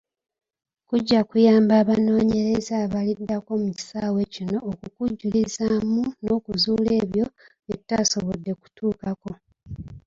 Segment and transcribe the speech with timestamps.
[0.87, 7.25] Kujja kuyamba abanoonyereza abaliddako mu kisaawe kino okukujjulizaamu n'okuzuula ebyo
[7.65, 9.29] bye tutasobodde kutuukako.